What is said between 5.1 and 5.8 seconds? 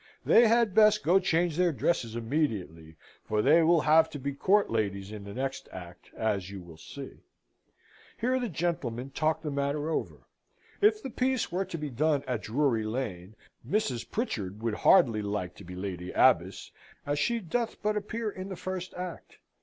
in the next